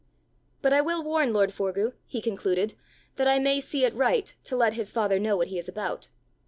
[0.63, 2.73] "But I will warn lord Forgue," he concluded,
[3.17, 6.09] "that I may see it right to let his father know what he is about.